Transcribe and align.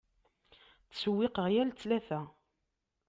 Ttsewwiqeɣ 0.89 1.47
yal 1.53 1.69
ttlata. 1.73 2.21